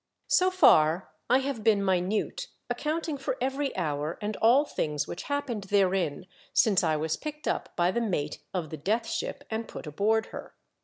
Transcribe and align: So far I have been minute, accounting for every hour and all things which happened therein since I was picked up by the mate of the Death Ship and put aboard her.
So 0.29 0.49
far 0.49 1.11
I 1.29 1.37
have 1.41 1.63
been 1.63 1.85
minute, 1.85 2.47
accounting 2.71 3.19
for 3.19 3.37
every 3.39 3.77
hour 3.77 4.17
and 4.19 4.35
all 4.37 4.65
things 4.65 5.07
which 5.07 5.21
happened 5.29 5.65
therein 5.65 6.25
since 6.53 6.83
I 6.83 6.95
was 6.95 7.15
picked 7.17 7.47
up 7.47 7.75
by 7.75 7.91
the 7.91 8.01
mate 8.01 8.39
of 8.51 8.71
the 8.71 8.77
Death 8.77 9.05
Ship 9.05 9.43
and 9.51 9.67
put 9.67 9.85
aboard 9.85 10.25
her. 10.33 10.55